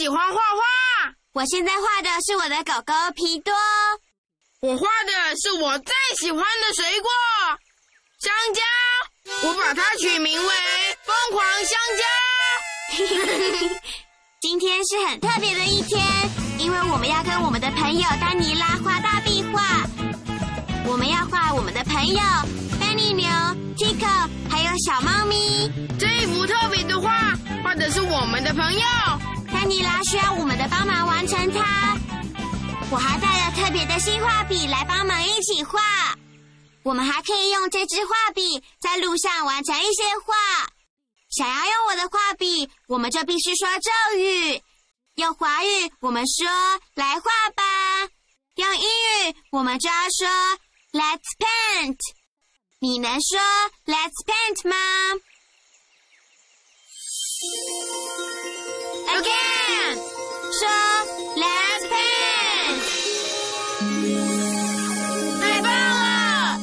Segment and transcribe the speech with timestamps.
[0.00, 1.12] 喜欢画画。
[1.34, 3.52] 我现在画的是我的狗狗皮多。
[4.62, 7.10] 我画的是我最喜欢的水果
[8.18, 8.62] 香蕉。
[9.46, 10.48] 我把它取名为
[11.04, 13.76] 疯狂香蕉。
[14.40, 16.02] 今天是很特别的一天，
[16.58, 19.82] 因为我们要跟我们的朋友丹尼拉画大壁画。
[20.86, 22.22] 我们要画我们的朋友
[22.80, 23.28] 丹尼牛、
[23.76, 25.70] Tico 还有小猫咪。
[25.98, 28.80] 这一幅特别的画，画的是我们的朋友
[29.60, 31.94] 安尼拉，需要我们的帮忙完成它。
[32.90, 35.78] 我还带了特别的新画笔来帮忙一起画。
[36.82, 40.34] 我们还可以用这支画笔在路上完成一些画。
[41.28, 44.62] 想要用我的画笔，我们就必须说咒语。
[45.16, 46.48] 用华语，我们说
[46.96, 48.06] “来画吧”；
[48.54, 50.26] 用英语，我们就要说
[50.98, 51.98] “Let's paint”。
[52.78, 53.38] 你能说
[53.84, 54.76] “Let's paint” 吗
[59.06, 59.49] ？Again，
[60.52, 60.68] 说
[61.36, 62.80] Let's paint，
[65.40, 66.58] 太棒了！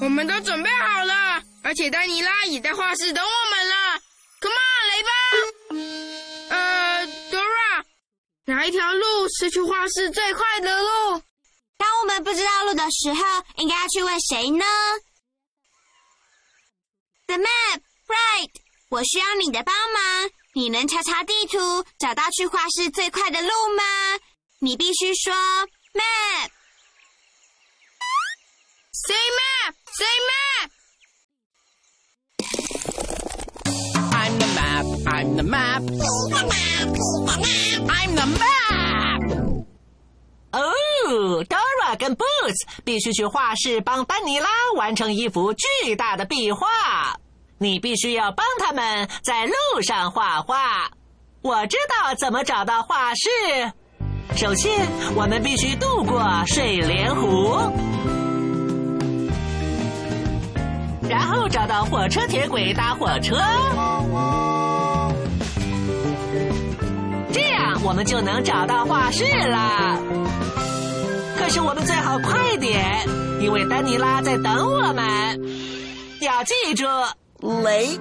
[0.00, 4.00] 我们都准备好了，而且丹尼拉也在画室等我们了。
[4.40, 5.10] Come on，来吧！
[6.56, 7.84] 呃，Dora，
[8.46, 11.22] 哪一条路是去画室最快的路？
[11.76, 14.64] 当我们不知道路的时候，应该要去问谁呢
[17.26, 18.50] ？The map，right？
[18.88, 20.30] 我需要你的帮忙。
[20.58, 23.84] 你能查查地图，找到去画室最快的路吗？
[24.58, 25.32] 你必须说
[25.94, 26.50] map。
[28.90, 30.68] Say map, say map.
[34.10, 35.82] I'm the map, I'm the map.
[37.86, 39.64] I'm the map.
[40.50, 40.72] 哦
[41.44, 47.17] ，Dora 跟 Boots 必须去画室帮丹尼拉完成一幅巨大的壁画。
[47.58, 49.52] 你必须要帮他们在路
[49.82, 50.90] 上画画。
[51.42, 53.72] 我知道怎么找到画室。
[54.36, 54.86] 首先，
[55.16, 57.58] 我们必须渡过睡莲湖，
[61.08, 63.36] 然后找到火车铁轨搭火车，
[67.32, 69.98] 这样我们就能找到画室了。
[71.36, 73.04] 可是我们最好快点，
[73.40, 75.40] 因为丹尼拉在等我们。
[76.20, 76.84] 要记住。
[77.41, 77.99] Lake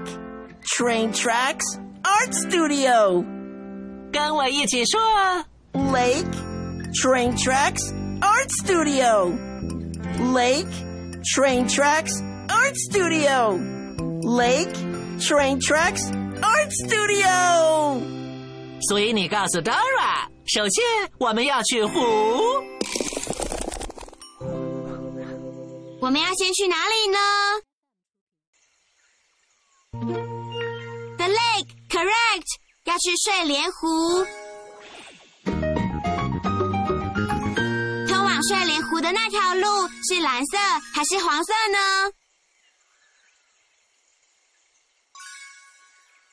[0.77, 1.65] Train Tracks
[2.03, 3.25] Art Studio，
[4.13, 5.01] 跟我一起说。
[5.73, 6.31] Lake
[7.03, 10.71] Train Tracks Art Studio。Lake
[11.35, 14.73] Train Tracks Art Studio。Lake
[15.19, 18.01] Train Tracks Art Studio。
[18.89, 20.85] 所以你告诉 Dora，首先
[21.19, 22.01] 我们要去湖。
[26.01, 27.19] 我们要先去哪里呢
[31.18, 32.50] ？The lake, correct.
[32.84, 34.26] 要去睡莲湖。
[38.08, 40.58] 通往睡莲湖的那条路是蓝色
[40.94, 41.78] 还是黄色呢？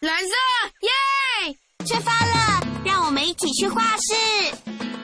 [0.01, 0.35] 蓝色，
[0.81, 0.91] 耶！
[1.87, 4.13] 出发了，让我们一起去画室，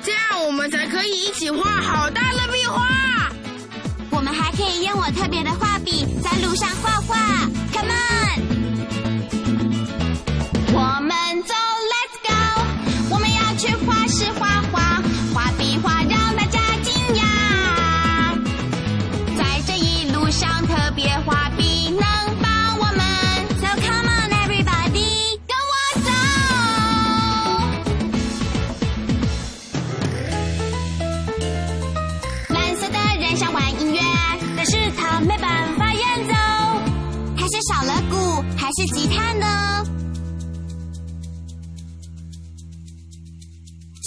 [0.03, 2.87] 这样我们才可以一起画好大的壁画。
[4.61, 7.49] 可以用我特别的画笔在路上画画。
[7.73, 9.10] Come on！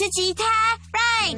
[0.04, 0.44] 是吉他
[0.92, 1.38] ，right？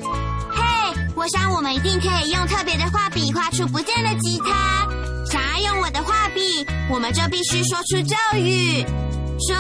[0.50, 4.88] 嘿，我想我们一定可以用特别的画笔画出不见的吉他。
[5.30, 8.84] 想要用我的画笔，我们就必须说出咒语，
[9.48, 9.56] 说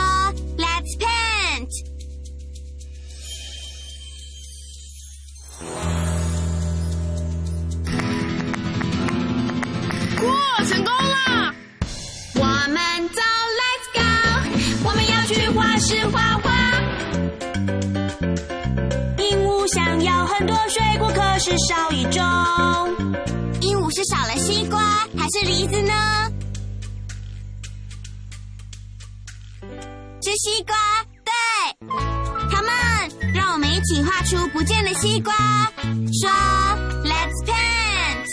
[30.25, 30.75] 吃西瓜，
[31.23, 31.31] 对。
[32.49, 32.73] 糖们
[33.31, 35.31] 让我们一起画出不见的西瓜。
[36.19, 36.31] 说
[37.03, 38.25] ，Let's paint。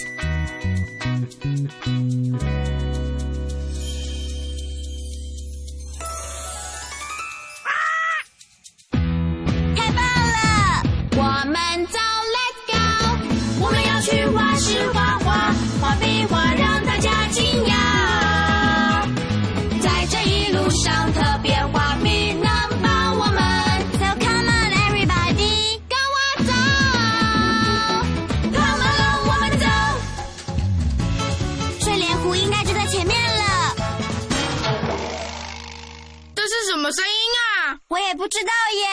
[36.93, 37.79] 声音啊？
[37.89, 38.87] 我也不知道耶。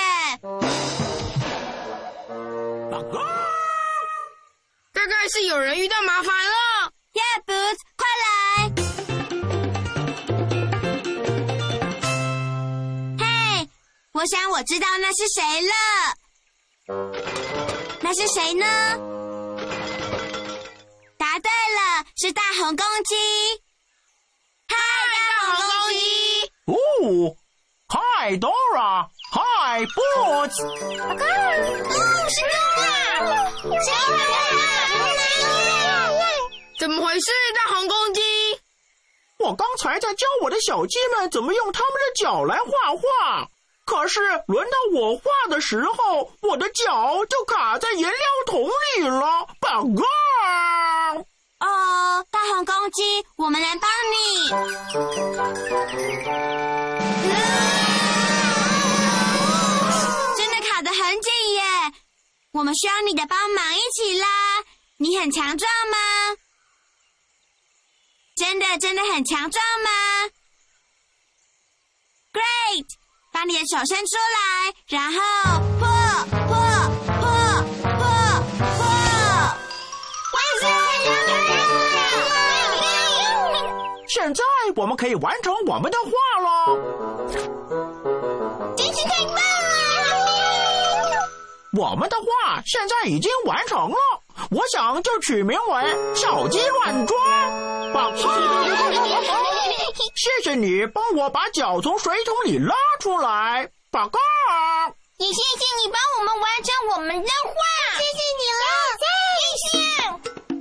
[4.94, 6.92] 大概是有人遇到麻烦了。
[7.14, 8.28] Yeah, Boots，快来！
[13.20, 13.24] 嘿，
[14.14, 15.74] 我想我知道那是谁了。
[18.02, 18.66] 那是谁呢？
[21.18, 23.16] 答对了，是大红公鸡。
[28.30, 31.18] ，Hi Dora，Hi Boots，哦，
[32.30, 32.78] 是狗
[33.26, 33.50] 啊！
[33.82, 33.90] 小
[36.80, 38.22] 怎么回事，大红公鸡？
[39.40, 43.48] 我刚才在教我的小鸡们怎么用他们的脚来画画，
[43.86, 48.12] 可是轮到我画的时候，我的脚就卡在颜料
[48.46, 50.04] 桶里了，报告！
[51.66, 54.20] 哦，大红公鸡，我们来帮你。
[62.52, 64.28] 我们需要你的帮忙，一起拉。
[64.98, 65.98] 你很强壮吗？
[68.36, 69.90] 真的真的很强壮吗
[72.34, 72.86] ？Great！
[73.32, 75.20] 把你的手伸出来，然后
[75.78, 75.88] 破
[76.48, 76.50] 破
[77.06, 77.22] 破
[77.84, 78.02] 破
[78.58, 78.80] 破。
[84.08, 84.44] 现在
[84.76, 86.10] 我们可以完成我们的画
[86.42, 86.76] 了。
[88.76, 89.59] 真是太棒！
[91.78, 93.98] 我们的画现在已经完成了，
[94.50, 95.82] 我想就取名为
[96.16, 97.16] 《小鸡乱抓》。
[97.94, 98.18] 报告！
[100.16, 103.70] 谢谢你帮我把脚从水桶里拉出来。
[103.92, 104.20] 报告！
[105.18, 107.54] 也谢谢你帮我们完成我们的画，
[107.98, 108.64] 谢谢你了，
[109.00, 109.06] 谢
[109.68, 109.70] 谢。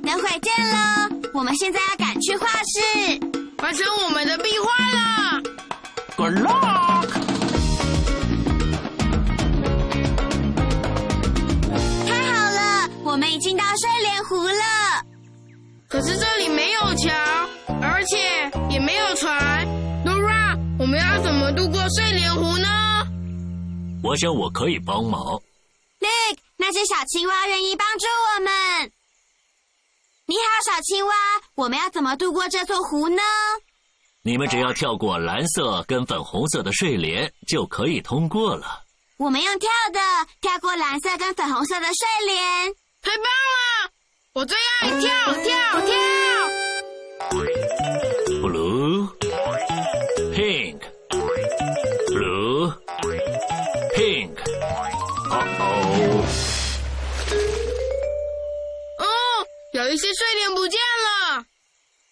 [0.02, 0.76] 等会见喽，
[1.34, 3.20] 我们现在要赶去画室。
[3.62, 5.42] 完成我们的壁画了。
[6.16, 6.87] Good luck！
[13.38, 14.64] 已经到睡莲湖了。
[15.88, 17.14] 可是这里没有桥，
[17.80, 19.64] 而且也没有船。
[20.04, 22.68] Nora，我们要怎么渡过睡莲湖呢？
[24.02, 25.40] 我想我可以帮忙。
[26.00, 28.90] Nick，那只小青蛙愿意帮助我们。
[30.26, 31.14] 你好，小青蛙，
[31.54, 33.22] 我们要怎么渡过这座湖呢？
[34.22, 38.82] 你们只要跳过蓝色跟粉红色的睡莲，就可以通过了。
[39.16, 40.00] 我们用跳的，
[40.40, 42.74] 跳过蓝色跟粉红色的睡莲。
[43.02, 43.90] 太棒了！
[44.34, 45.96] 我最爱跳跳跳。
[48.40, 49.08] Blue,
[50.34, 50.80] pink,
[52.08, 52.72] blue,
[53.96, 54.36] pink.
[55.30, 55.62] 哦哦，
[58.98, 59.04] 哦，
[59.72, 61.44] 有一些睡莲不见了。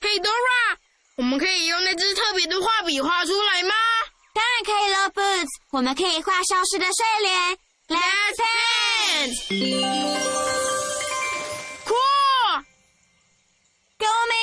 [0.00, 0.76] 嘿，Dora，
[1.16, 3.74] 我们可以用那支特别的画笔画出来吗
[4.34, 7.58] 当然可以了，Boots，我们可以画消失的睡莲。
[7.88, 8.36] Let's
[9.48, 10.65] paint，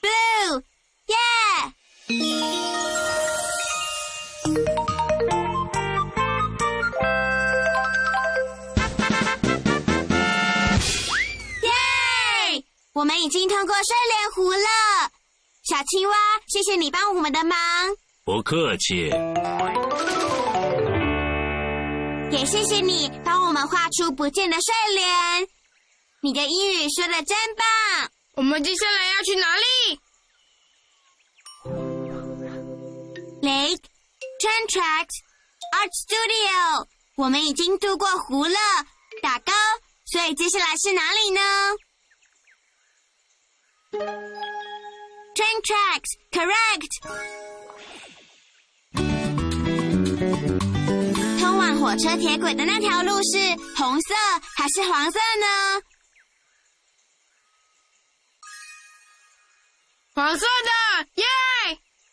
[0.00, 0.62] ？Blue，
[1.06, 1.16] 耶！
[11.62, 12.64] 耶！
[12.92, 15.10] 我们已经通过睡莲湖了。
[15.64, 16.14] 小青蛙，
[16.46, 17.56] 谢谢你帮我们的忙，
[18.24, 19.10] 不客气。
[22.30, 25.48] 也谢谢你帮我们画出不见的睡莲。
[26.20, 28.10] 你的英语说的真棒。
[28.38, 29.64] 我们接下来要去哪里
[33.42, 33.82] ？Lake
[34.38, 35.16] Train Tracks
[35.74, 38.56] Art Studio，我们已经渡过湖了，
[39.20, 39.52] 打勾。
[40.04, 41.40] 所以接下来是哪里呢
[45.34, 46.92] ？Train Tracks correct。
[51.40, 54.14] 通往火车铁轨的那条路是红色
[54.56, 55.82] 还是黄色呢？
[60.18, 61.24] 黄色的，耶！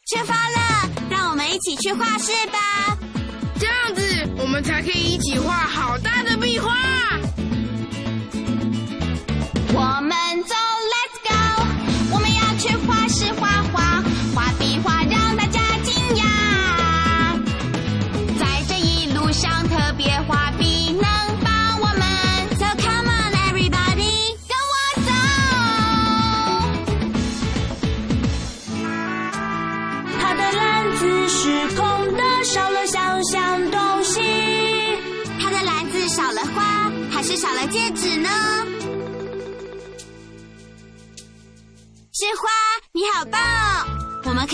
[0.07, 2.95] 出发了，让我们一起去画室吧。
[3.59, 6.71] 这样子我们才可以一起画好大的壁画。
[9.73, 10.15] 我们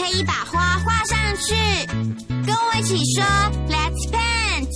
[0.01, 1.53] 可以把花画上去，
[2.43, 3.24] 跟我一起说
[3.70, 4.67] ，Let's paint。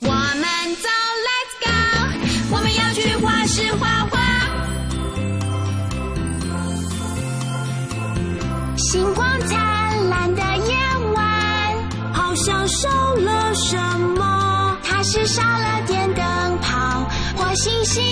[0.00, 0.88] 我们走
[1.28, 1.68] ，Let's go！
[2.56, 4.14] 我们要去画室画画。
[8.78, 10.74] 星光灿烂的夜
[11.12, 13.76] 晚，好像少了什
[14.16, 14.78] 么？
[14.82, 18.02] 它是少了点灯泡或星星。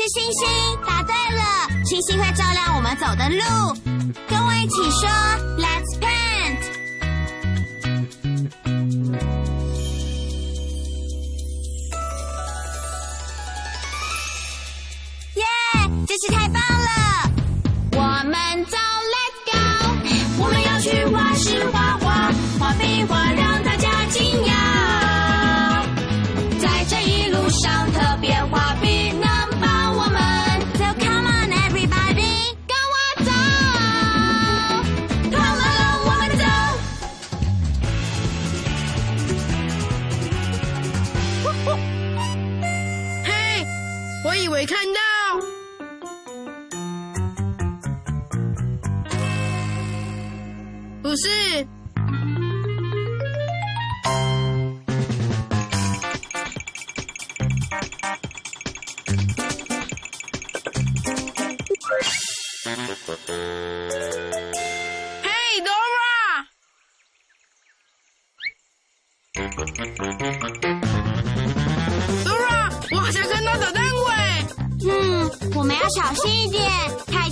[0.00, 0.48] 是星星，
[0.86, 3.44] 答对了，星星会照亮我们走的路。
[4.26, 5.06] 跟我一起说
[5.58, 5.79] 来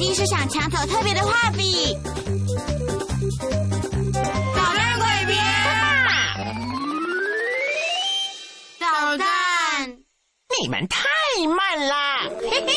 [0.09, 1.95] 定是想抢走特别的画笔。
[4.57, 5.37] 捣蛋鬼别！
[8.81, 9.99] 捣蛋，
[10.59, 11.05] 你们太
[11.55, 12.21] 慢啦！
[12.41, 12.73] 嘿嘿，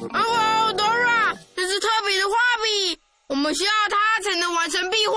[0.00, 5.14] 哦哦，Dora，这是特别的画笔，我们需要它才能完成壁画。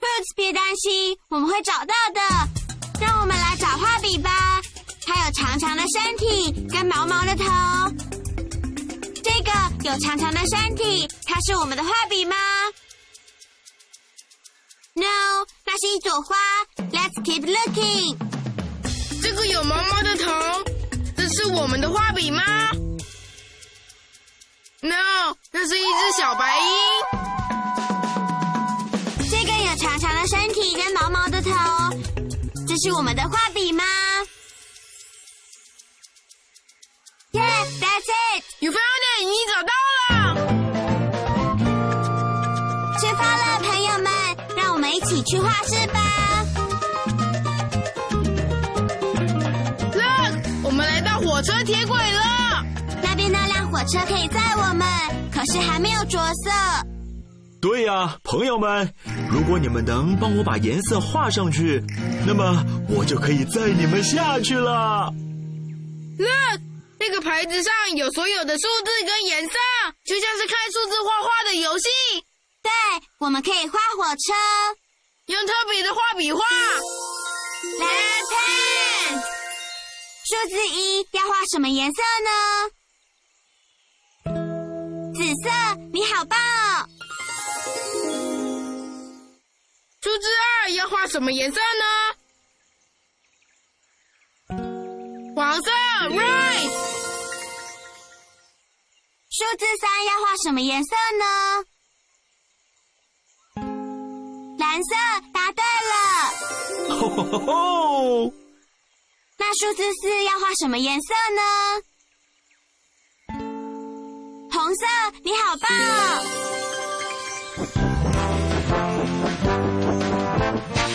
[0.00, 2.20] Boots，别担心，我们会找到的。
[3.00, 4.60] 让我们来找画笔吧。
[5.06, 7.44] 它有长长的身体跟毛毛的头。
[9.44, 12.34] 这个有长长的身体，它是我们的画笔吗
[14.94, 16.34] ？No，那是一朵花。
[16.90, 18.16] Let's keep looking。
[19.20, 20.64] 这个有毛毛的头，
[21.14, 22.42] 这是我们的画笔吗
[24.80, 26.66] ？No，那是一只小白鹰。
[29.30, 31.50] 这个有长长的身体跟毛毛的头，
[32.66, 33.84] 这是我们的画笔吗
[37.32, 38.08] ？Yeah，that's
[38.38, 38.44] it。
[38.60, 38.83] You found
[39.24, 39.72] 你找到
[40.08, 40.34] 了。
[43.00, 44.10] 出发了，朋友们，
[44.56, 46.00] 让我们一起去画室吧。
[49.92, 52.64] Look，我们来到火车铁轨了。
[53.02, 54.86] 那边那辆火车可以载我们，
[55.30, 56.50] 可是还没有着色。
[57.60, 58.92] 对呀、朋友们，
[59.30, 61.82] 如果你们能帮我把颜色画上去，
[62.26, 65.12] 那么我就可以载你们下去了。
[66.18, 66.26] 那
[67.06, 69.52] 那个牌子上有所有的数字跟颜色，
[70.06, 71.88] 就像是看数字画画的游戏。
[72.62, 72.72] 对，
[73.18, 74.32] 我们可以画火车，
[75.26, 76.42] 用特别的画笔画。
[77.78, 77.88] 蓝
[78.30, 79.20] pen，
[80.24, 82.30] 数字一要画什么颜色呢？
[85.14, 85.50] 紫色，
[85.92, 86.88] 你好棒哦！
[90.00, 90.26] 数字
[90.64, 91.84] 二要画什么颜色呢？
[95.36, 95.70] 黄色
[96.10, 96.93] ，right。
[99.36, 101.24] 数字三要画什么颜色呢？
[104.60, 104.94] 蓝色，
[105.32, 105.92] 答对了。
[107.00, 108.32] 吼吼吼吼！
[109.36, 111.42] 那数字四要画什么颜色呢？
[114.52, 114.86] 红色，
[115.24, 115.92] 你好棒哦！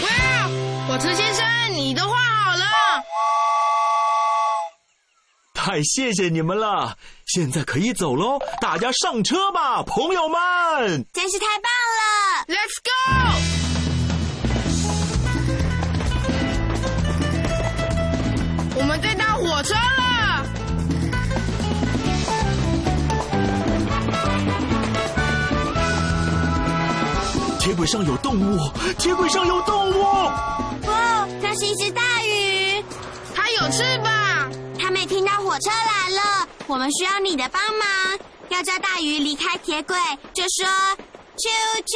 [0.02, 0.08] 哇，
[0.88, 2.19] 火车先生，你都画
[5.70, 6.98] 太谢谢你们了，
[7.28, 11.06] 现在可以走喽，大家上车吧，朋友们！
[11.14, 12.90] 真是太棒了！Let's go！
[18.80, 20.44] 我们在搭火车了。
[27.60, 28.58] 铁轨上有动物，
[28.98, 29.94] 铁轨上有动物！
[30.82, 30.90] 不，
[31.44, 32.84] 那是一只大鱼，
[33.36, 34.19] 它有翅膀。
[34.90, 37.88] 阿妹听到火车来了，我们需要你的帮忙。
[38.48, 39.96] 要叫大鱼离开铁轨，
[40.34, 40.66] 就说
[41.38, 41.48] “啾
[41.86, 41.96] 啾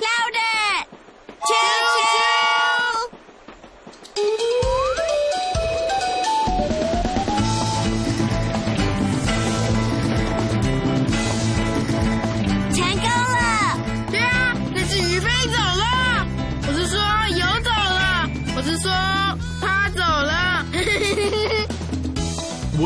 [0.00, 0.84] ”，louder，
[1.46, 1.54] 啾
[2.16, 2.19] 啾。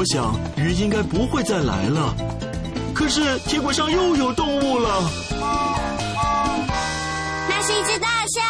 [0.04, 2.14] 我想鱼应该不会再来了，
[2.94, 5.10] 可是铁轨上又有动物了。
[7.48, 8.44] 那是一只大象，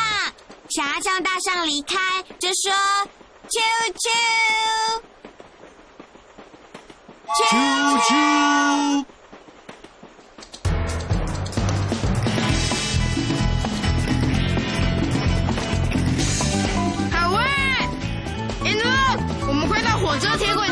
[0.69, 1.97] 想要让大象离开，
[2.41, 2.73] 就说
[3.47, 3.61] “啾
[3.95, 4.09] 啾”，
[7.39, 7.45] 啾
[8.01, 9.05] 啾！
[17.13, 17.39] 好喂
[18.65, 20.69] a n d look，我们快到火车铁轨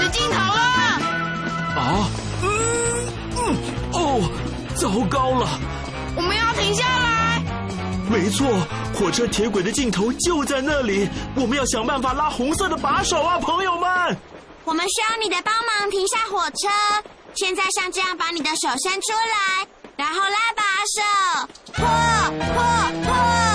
[4.83, 5.61] 糟糕了！
[6.17, 7.41] 我们要停下来。
[8.11, 8.49] 没错，
[8.93, 13.89] 火车铁轨的尽头就在那里，我们要想办法拉红色的把手啊，朋友们！
[14.65, 16.69] 我们需要你的帮忙停下火车。
[17.37, 19.65] 现在像这样把你的手伸出来，
[19.97, 20.65] 然后拉把
[20.97, 21.03] 手，
[21.75, 21.87] 破
[22.53, 23.52] 破破！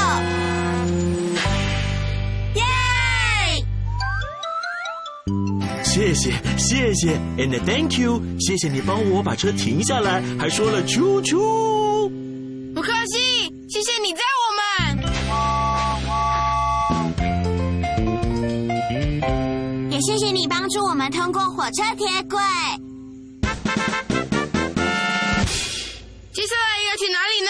[5.98, 11.40] 谢谢谢谢，and thank you，谢谢你帮我把车停下来，还说了啾啾。
[12.76, 14.54] 不客气，谢谢你载我
[14.94, 15.10] 们。
[19.92, 22.40] 也谢谢你帮助我们通过火车铁轨。
[26.32, 27.50] 接下来要去哪里呢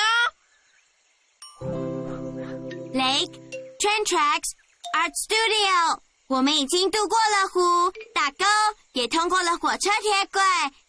[2.94, 3.36] ？Lake
[3.82, 4.54] Train Tracks
[4.96, 8.46] Art Studio，我们已经渡过了湖，打勾，
[8.92, 10.42] 也通过了火车铁轨，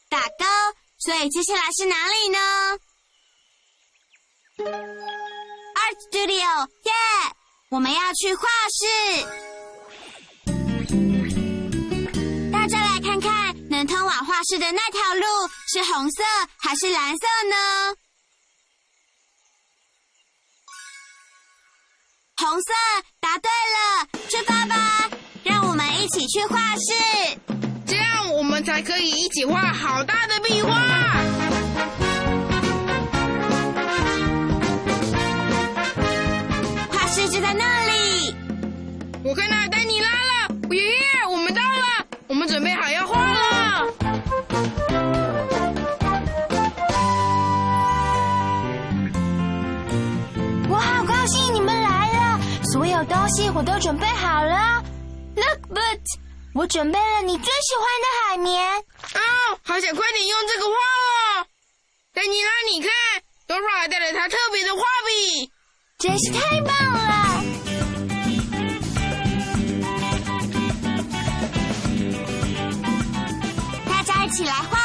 [0.08, 0.44] 打勾。
[0.98, 2.38] 所以接下来是哪里呢
[5.76, 6.92] ？Art Studio，耶！
[7.70, 8.84] 我们要去画室。
[12.50, 15.24] 大家来看看，能通往画室的那条路
[15.68, 16.24] 是红色
[16.56, 17.94] 还是蓝色呢？
[22.38, 22.72] 红色，
[23.20, 24.74] 答对了，出发吧！
[25.78, 27.38] 让我们一起去画室。
[27.86, 30.74] 这样我们才可以一起画好大的壁画。
[36.90, 38.34] 画室就在那里。
[39.22, 40.96] 我看到丹尼拉了，爷爷，
[41.30, 43.86] 我们到了，我们准备好要画了。
[50.68, 54.82] 我好高兴你们来了，所有东西我都准备好了。
[55.38, 56.00] Look, but
[56.54, 58.66] 我准备了你最喜欢的海绵。
[58.68, 59.20] 啊、
[59.62, 61.46] 好想快点用这个画哦！
[62.12, 62.90] 丹尼拉，你看
[63.46, 65.52] ，Dora 还带了他特别的画笔。
[65.98, 67.44] 真是太棒了！
[73.86, 74.77] 大家一起来画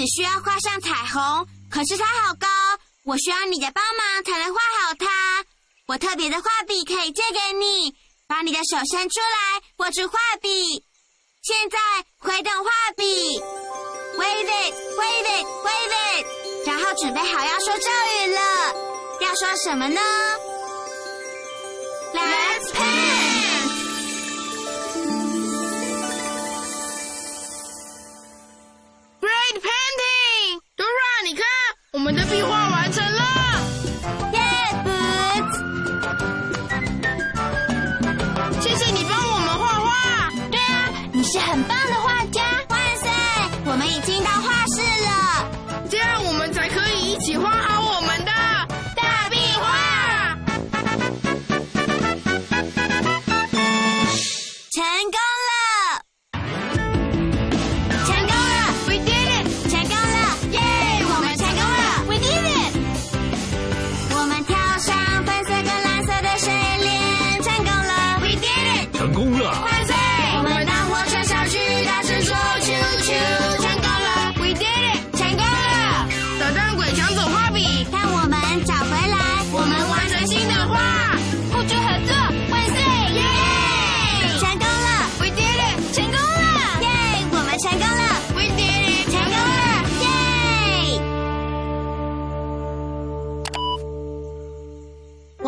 [0.00, 2.48] 只需要画上彩虹，可是它好高，
[3.04, 5.44] 我需要你的帮忙才能画好它。
[5.88, 7.94] 我特别的画笔可以借给你，
[8.26, 10.86] 把你的手伸出来，握住画笔。
[11.42, 11.78] 现在
[12.16, 13.38] 挥动画笔
[14.16, 17.90] ，wave it，wave it，wave it，然后准备好要说咒
[18.24, 18.40] 语了。
[19.20, 20.00] 要说什么呢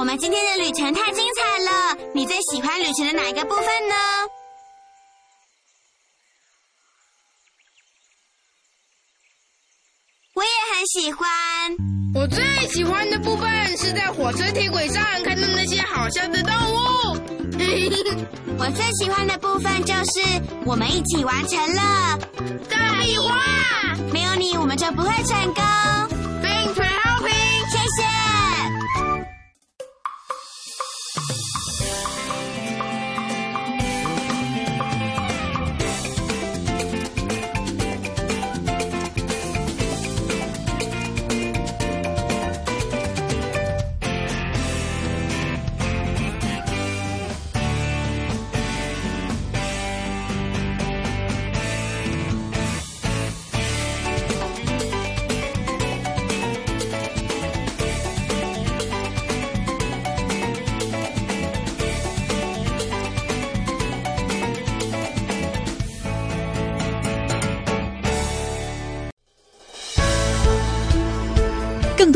[0.03, 3.95] 我们今天的旅程太精彩了，你最喜欢旅程的哪一个部分呢？
[10.35, 11.29] 我也很喜欢。
[12.17, 16.77] 我最喜欢的部分是在火车铁轨上看到那些好笑的动物。
[18.59, 20.21] 我最喜欢的部分就是
[20.67, 22.19] 我们一起完成了。
[22.69, 25.63] 大壁画没有你，我们就不会成功。